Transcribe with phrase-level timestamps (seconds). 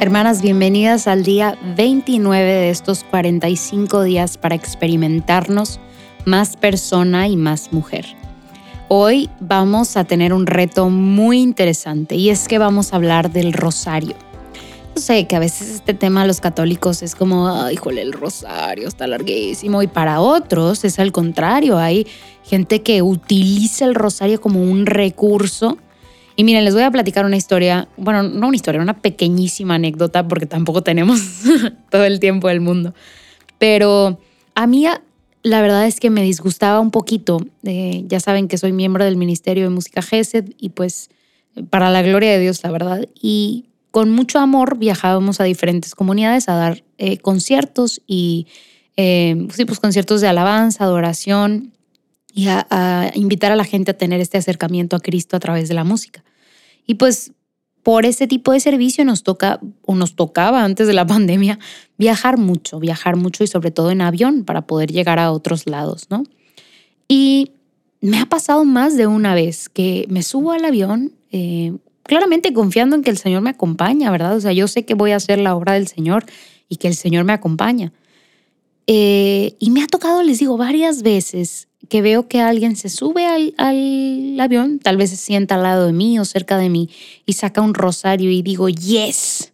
[0.00, 5.80] Hermanas, bienvenidas al día 29 de estos 45 días para experimentarnos
[6.24, 8.06] más persona y más mujer.
[8.88, 13.52] Hoy vamos a tener un reto muy interesante y es que vamos a hablar del
[13.52, 14.14] rosario.
[14.96, 18.88] Yo sé que a veces este tema de los católicos es como, híjole, el rosario
[18.88, 22.06] está larguísimo y para otros es al contrario, hay
[22.44, 25.76] gente que utiliza el rosario como un recurso
[26.38, 30.28] y miren, les voy a platicar una historia, bueno, no una historia, una pequeñísima anécdota,
[30.28, 31.20] porque tampoco tenemos
[31.90, 32.94] todo el tiempo del mundo.
[33.58, 34.20] Pero
[34.54, 34.86] a mí
[35.42, 37.44] la verdad es que me disgustaba un poquito.
[37.64, 41.10] Eh, ya saben que soy miembro del Ministerio de Música GESED y pues
[41.70, 43.08] para la gloria de Dios, la verdad.
[43.20, 48.46] Y con mucho amor viajábamos a diferentes comunidades a dar eh, conciertos y
[48.96, 51.72] eh, sí, pues conciertos de alabanza, adoración
[52.38, 55.74] y a invitar a la gente a tener este acercamiento a Cristo a través de
[55.74, 56.22] la música.
[56.86, 57.32] Y pues
[57.82, 61.58] por ese tipo de servicio nos toca o nos tocaba antes de la pandemia
[61.96, 66.06] viajar mucho, viajar mucho y sobre todo en avión para poder llegar a otros lados,
[66.10, 66.22] ¿no?
[67.08, 67.50] Y
[68.00, 71.72] me ha pasado más de una vez que me subo al avión, eh,
[72.04, 74.36] claramente confiando en que el Señor me acompaña, ¿verdad?
[74.36, 76.24] O sea, yo sé que voy a hacer la obra del Señor
[76.68, 77.92] y que el Señor me acompaña.
[78.86, 83.26] Eh, y me ha tocado, les digo, varias veces que veo que alguien se sube
[83.26, 86.90] al, avión, tal vez se sienta al lado de mí o cerca de mí
[87.24, 89.52] y saca un rosario y digo, yes,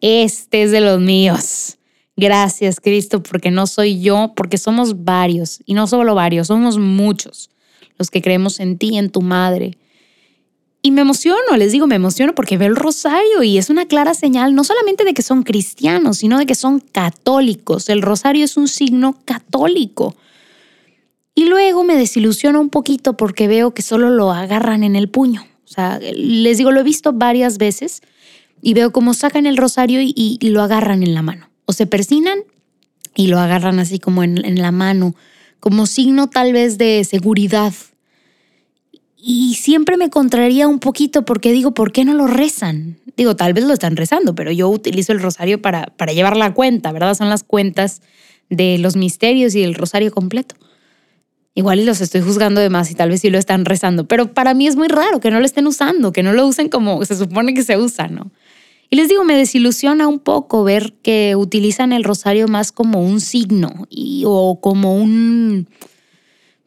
[0.00, 1.78] este es de los míos.
[2.16, 7.50] Gracias Cristo, porque no soy yo, porque somos varios, y no solo varios, somos muchos
[7.98, 9.78] los que creemos en ti, en tu madre.
[10.82, 14.14] Y me emociono, les digo, me emociono porque veo el rosario y es una clara
[14.14, 17.88] señal no solamente de que son cristianos, sino de que son católicos.
[17.88, 20.16] El rosario es un signo católico.
[21.34, 25.46] Y luego me desilusiona un poquito porque veo que solo lo agarran en el puño.
[25.64, 28.02] O sea, les digo, lo he visto varias veces
[28.60, 31.48] y veo cómo sacan el rosario y, lo agarran en la mano.
[31.64, 32.40] O se persinan
[33.14, 35.14] y lo agarran así como en, en la mano,
[35.60, 37.72] como signo tal vez de seguridad.
[39.16, 42.98] Y siempre me contraría un poquito porque digo, ¿por qué no lo rezan?
[43.16, 46.52] Digo, tal vez lo están rezando, pero yo utilizo el rosario para, para llevar la
[46.52, 47.14] cuenta, ¿verdad?
[47.14, 48.02] Son las cuentas
[48.50, 50.56] de los misterios y el rosario completo.
[51.54, 54.32] Igual y los estoy juzgando de más y tal vez sí lo están rezando, pero
[54.32, 57.04] para mí es muy raro que no lo estén usando, que no lo usen como
[57.04, 58.30] se supone que se usa, ¿no?
[58.88, 63.20] Y les digo, me desilusiona un poco ver que utilizan el rosario más como un
[63.20, 65.66] signo y, o como un,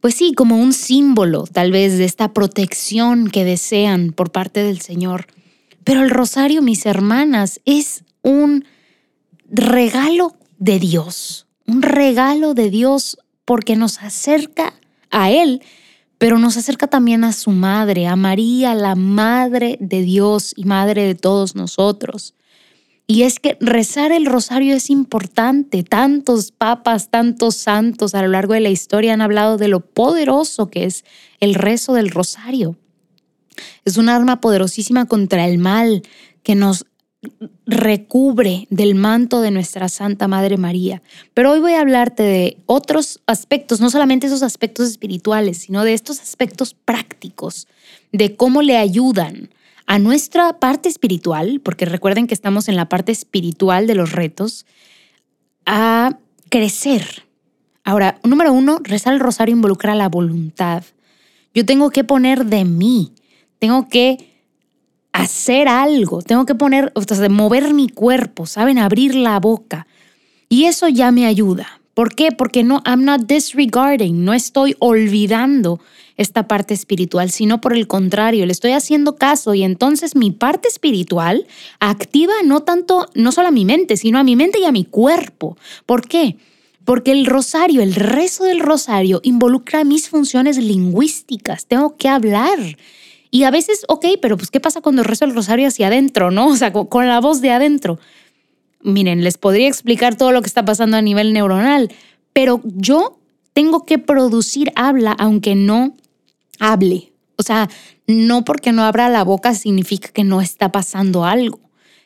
[0.00, 4.82] pues sí, como un símbolo tal vez de esta protección que desean por parte del
[4.82, 5.26] Señor.
[5.82, 8.66] Pero el rosario, mis hermanas, es un
[9.50, 14.74] regalo de Dios, un regalo de Dios porque nos acerca
[15.10, 15.62] a Él,
[16.18, 21.06] pero nos acerca también a su madre, a María, la madre de Dios y madre
[21.06, 22.34] de todos nosotros.
[23.06, 25.82] Y es que rezar el rosario es importante.
[25.82, 30.70] Tantos papas, tantos santos a lo largo de la historia han hablado de lo poderoso
[30.70, 31.04] que es
[31.40, 32.76] el rezo del rosario.
[33.84, 36.02] Es un arma poderosísima contra el mal
[36.44, 36.86] que nos
[37.66, 41.02] recubre del manto de nuestra Santa Madre María.
[41.34, 45.94] Pero hoy voy a hablarte de otros aspectos, no solamente esos aspectos espirituales, sino de
[45.94, 47.68] estos aspectos prácticos,
[48.12, 49.50] de cómo le ayudan
[49.86, 54.66] a nuestra parte espiritual, porque recuerden que estamos en la parte espiritual de los retos,
[55.66, 56.16] a
[56.48, 57.24] crecer.
[57.84, 60.84] Ahora, número uno, rezar el rosario involucra la voluntad.
[61.54, 63.12] Yo tengo que poner de mí,
[63.58, 64.29] tengo que
[65.12, 68.78] hacer algo, tengo que poner, o sea, mover mi cuerpo, ¿saben?
[68.78, 69.86] Abrir la boca.
[70.48, 71.80] Y eso ya me ayuda.
[71.94, 72.32] ¿Por qué?
[72.32, 75.80] Porque no, I'm not disregarding, no estoy olvidando
[76.16, 80.68] esta parte espiritual, sino por el contrario, le estoy haciendo caso y entonces mi parte
[80.68, 81.46] espiritual
[81.78, 84.84] activa no tanto, no solo a mi mente, sino a mi mente y a mi
[84.84, 85.56] cuerpo.
[85.86, 86.36] ¿Por qué?
[86.84, 91.66] Porque el rosario, el rezo del rosario involucra mis funciones lingüísticas.
[91.66, 92.58] Tengo que hablar,
[93.30, 96.48] y a veces, ok, pero pues ¿qué pasa cuando rezo el rosario hacia adentro, no?
[96.48, 97.98] O sea, con, la voz de adentro.
[98.82, 101.92] Miren, les podría explicar todo lo que está pasando a nivel neuronal,
[102.32, 103.18] pero yo
[103.52, 105.94] tengo que producir habla aunque no
[106.58, 107.12] hable.
[107.36, 107.68] O sea,
[108.06, 111.60] no porque no abra la boca significa que no está pasando algo.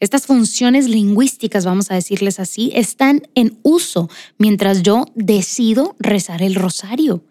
[0.00, 6.54] Estas funciones lingüísticas, vamos a decirles así, están en uso mientras yo decido rezar el
[6.54, 7.24] rosario.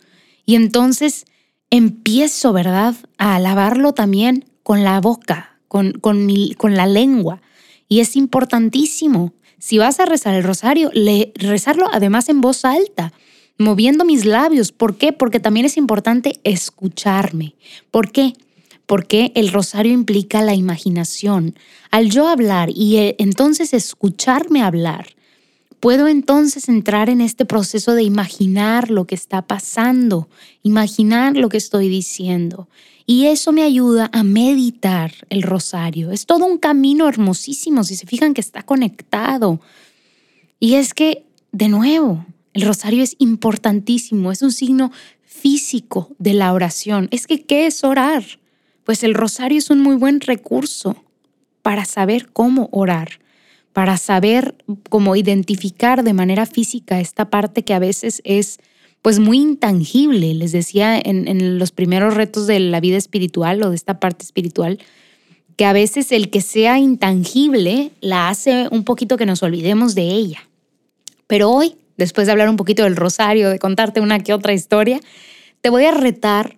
[0.45, 1.25] Y entonces
[1.69, 7.42] empiezo, ¿verdad?, a alabarlo también con la boca, con, con, mi, con la lengua.
[7.88, 9.34] Y es importantísimo.
[9.60, 10.92] Si vas a rezar el rosario,
[11.36, 13.14] rezarlo además en voz alta,
[13.58, 14.72] moviendo mis labios.
[14.72, 15.14] ¿Por qué?
[15.14, 17.56] Porque también es importante escucharme.
[17.92, 18.34] ¿Por qué?
[18.88, 21.56] porque el rosario implica la imaginación.
[21.92, 25.10] Al yo hablar y eh, entonces escucharme hablar,
[25.79, 30.27] puedo entonces entrar en este proceso de imaginar lo que está pasando,
[30.63, 32.68] imaginar lo que estoy diciendo.
[33.06, 36.12] Y eso me ayuda a meditar el rosario.
[36.12, 39.62] Es todo un camino hermosísimo, si se fijan que está conectado.
[40.59, 44.91] Y es que, de nuevo, el rosario es importantísimo, es un signo
[45.23, 47.07] físico de la oración.
[47.12, 48.23] Es que, ¿qué es orar?
[48.83, 51.03] Pues el rosario es un muy buen recurso
[51.62, 53.19] para saber cómo orar,
[53.77, 54.56] para saber
[54.89, 58.57] cómo identificar de manera física esta parte que a veces es
[59.03, 60.33] pues muy intangible.
[60.33, 64.25] Les decía en, en los primeros retos de la vida espiritual o de esta parte
[64.25, 64.79] espiritual,
[65.57, 70.09] que a veces el que sea intangible la hace un poquito que nos olvidemos de
[70.09, 70.50] ella.
[71.27, 75.00] Pero hoy, después de hablar un poquito del rosario, de contarte una que otra historia,
[75.62, 76.57] te voy a retar,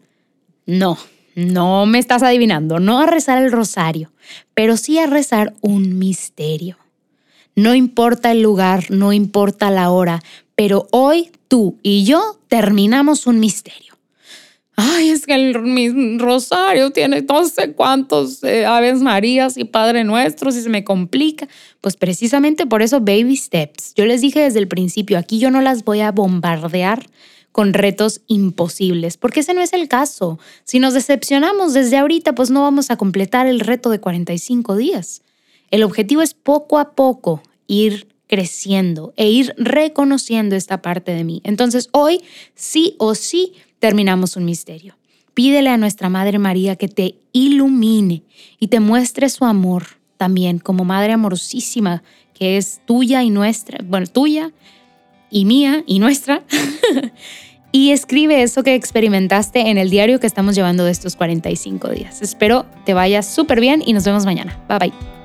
[0.65, 0.98] no,
[1.36, 4.10] no me estás adivinando, no a rezar el rosario,
[4.54, 6.77] pero sí a rezar un misterio.
[7.60, 10.24] No importa el lugar, no importa la hora,
[10.56, 13.96] pero hoy tú y yo terminamos un misterio.
[14.78, 20.56] Ay, es que el rosario tiene no sé cuántos eh, Aves Marías y Padre Nuestros
[20.56, 21.50] y se me complica.
[21.82, 23.94] Pues precisamente por eso baby steps.
[23.94, 27.08] Yo les dije desde el principio, aquí yo no las voy a bombardear
[27.52, 30.40] con retos imposibles, porque ese no es el caso.
[30.64, 35.24] Si nos decepcionamos desde ahorita, pues no vamos a completar el reto de 45 días.
[35.72, 41.42] El objetivo es poco a poco ir creciendo e ir reconociendo esta parte de mí.
[41.45, 42.21] Entonces hoy
[42.56, 44.98] sí o sí terminamos un misterio.
[45.33, 48.24] Pídele a nuestra Madre María que te ilumine
[48.60, 49.86] y te muestre su amor
[50.18, 54.51] también como Madre amorosísima que es tuya y nuestra, bueno, tuya
[55.30, 56.44] y mía y nuestra.
[57.72, 62.22] y escribe eso que experimentaste en el diario que estamos llevando de estos 45 días.
[62.22, 64.60] Espero te vaya súper bien y nos vemos mañana.
[64.68, 65.19] Bye bye.